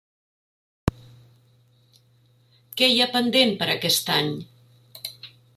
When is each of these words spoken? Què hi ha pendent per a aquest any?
Què 2.81 2.89
hi 2.95 2.99
ha 3.05 3.09
pendent 3.19 3.55
per 3.63 3.71
a 3.71 3.77
aquest 3.79 4.13
any? 4.19 4.37